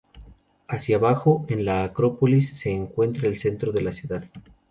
Hacia 0.67 0.95
abajo, 0.97 1.45
en 1.47 1.63
la 1.63 1.83
acrópolis, 1.83 2.53
se 2.57 2.71
encuentra 2.71 3.27
el 3.27 3.37
centro 3.37 3.71
de 3.71 3.83
la 3.83 3.91
ciudad. 3.93 4.25